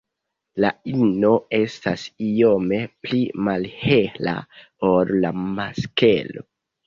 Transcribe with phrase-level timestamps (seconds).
[0.63, 3.19] La ino estas iome pli
[3.49, 4.35] malhela
[4.91, 6.45] ol la masklo.